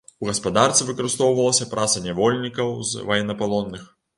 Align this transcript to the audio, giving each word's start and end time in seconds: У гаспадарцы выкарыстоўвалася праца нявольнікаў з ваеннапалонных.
У 0.25 0.27
гаспадарцы 0.29 0.87
выкарыстоўвалася 0.87 1.69
праца 1.75 2.03
нявольнікаў 2.07 2.75
з 2.93 3.07
ваеннапалонных. 3.11 3.89